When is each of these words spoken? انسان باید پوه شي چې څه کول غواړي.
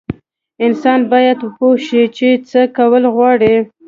انسان 0.65 0.99
باید 1.11 1.39
پوه 1.55 1.73
شي 1.87 2.03
چې 2.17 2.29
څه 2.49 2.61
کول 2.77 3.03
غواړي. 3.15 3.55